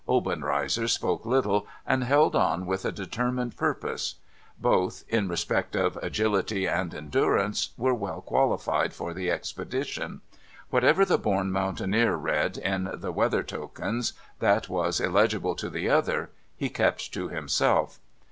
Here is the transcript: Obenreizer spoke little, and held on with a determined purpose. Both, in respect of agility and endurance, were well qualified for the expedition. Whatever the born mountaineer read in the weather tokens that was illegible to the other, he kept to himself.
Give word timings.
Obenreizer 0.09 0.87
spoke 0.87 1.27
little, 1.27 1.67
and 1.85 2.03
held 2.03 2.35
on 2.35 2.65
with 2.65 2.85
a 2.85 2.91
determined 2.91 3.55
purpose. 3.55 4.15
Both, 4.57 5.03
in 5.07 5.27
respect 5.27 5.75
of 5.75 5.95
agility 5.97 6.65
and 6.67 6.91
endurance, 6.95 7.69
were 7.77 7.93
well 7.93 8.19
qualified 8.23 8.95
for 8.95 9.13
the 9.13 9.29
expedition. 9.29 10.21
Whatever 10.71 11.05
the 11.05 11.19
born 11.19 11.51
mountaineer 11.51 12.15
read 12.15 12.57
in 12.57 12.89
the 12.95 13.11
weather 13.11 13.43
tokens 13.43 14.13
that 14.39 14.67
was 14.69 14.99
illegible 14.99 15.53
to 15.53 15.69
the 15.69 15.87
other, 15.91 16.31
he 16.57 16.67
kept 16.67 17.13
to 17.13 17.27
himself. 17.29 17.99